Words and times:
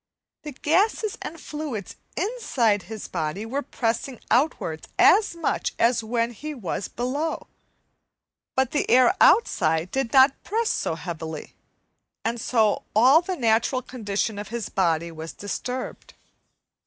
The 0.41 0.53
gases 0.53 1.15
and 1.21 1.39
fluids 1.39 1.95
inside 2.17 2.81
his 2.89 3.07
body 3.07 3.45
were 3.45 3.61
pressing 3.61 4.19
outwards 4.31 4.87
as 4.97 5.35
much 5.35 5.73
as 5.77 6.03
when 6.03 6.31
he 6.33 6.55
was 6.55 6.87
below, 6.87 7.45
but 8.55 8.71
the 8.71 8.89
air 8.89 9.15
outside 9.21 9.91
did 9.91 10.11
not 10.11 10.43
press 10.43 10.71
so 10.71 10.95
heavily, 10.95 11.53
and 12.25 12.41
so 12.41 12.81
all 12.95 13.21
the 13.21 13.37
natural 13.37 13.83
condition 13.83 14.39
of 14.39 14.47
his 14.47 14.69
body 14.69 15.11
was 15.11 15.33
disturbed. 15.33 16.15